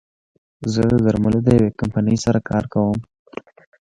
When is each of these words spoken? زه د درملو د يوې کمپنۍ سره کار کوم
زه 0.73 0.81
د 0.91 0.93
درملو 1.05 1.39
د 1.43 1.47
يوې 1.57 1.71
کمپنۍ 1.79 2.17
سره 2.25 2.39
کار 2.49 2.63
کوم 2.73 2.97